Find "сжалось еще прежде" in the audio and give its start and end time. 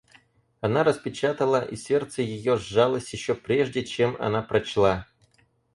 2.57-3.85